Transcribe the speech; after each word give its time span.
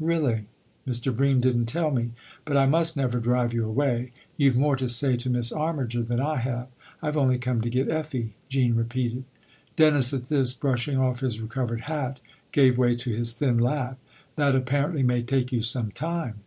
"Really? 0.00 0.46
Mr. 0.84 1.16
Bream 1.16 1.40
didn't 1.40 1.66
tell 1.66 1.92
me. 1.92 2.10
But 2.44 2.56
I 2.56 2.66
must 2.66 2.96
never 2.96 3.20
drive 3.20 3.54
you 3.54 3.64
away. 3.68 4.10
You've 4.36 4.56
more 4.56 4.74
to 4.74 4.88
say 4.88 5.16
to 5.18 5.30
Miss 5.30 5.52
Armiger 5.52 6.02
than 6.02 6.18
I 6.18 6.38
have. 6.40 6.66
I've 7.00 7.16
only 7.16 7.38
come 7.38 7.60
to 7.60 7.70
get 7.70 7.88
Effie," 7.88 8.34
Jean 8.48 8.74
repeated. 8.74 9.22
Dennis 9.76 10.12
at 10.12 10.24
this, 10.24 10.54
brushing 10.54 10.98
off 10.98 11.20
his 11.20 11.40
recovered 11.40 11.82
hat, 11.82 12.18
gave 12.50 12.76
way 12.76 12.96
to 12.96 13.14
his 13.16 13.30
thin 13.32 13.58
laugh." 13.58 13.96
That 14.34 14.56
apparently 14.56 15.04
may 15.04 15.22
take 15.22 15.52
you 15.52 15.62
some 15.62 15.92
time 15.92 16.40